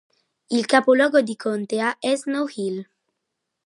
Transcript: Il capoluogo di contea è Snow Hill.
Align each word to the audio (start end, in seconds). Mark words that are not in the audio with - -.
Il 0.49 0.65
capoluogo 0.65 1.21
di 1.21 1.35
contea 1.35 1.99
è 1.99 2.15
Snow 2.15 2.47
Hill. 2.55 2.87